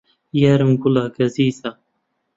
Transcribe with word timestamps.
یارم 0.41 0.71
گوڵە 0.81 1.03
گەزیزە 1.15 1.71